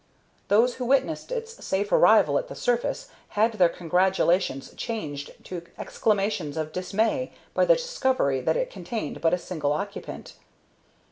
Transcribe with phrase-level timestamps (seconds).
[0.47, 6.57] Those who witnessed its safe arrival at the surface had their congratulations changed to exclamations
[6.57, 10.33] of dismay by the discovery that it contained but a single occupant.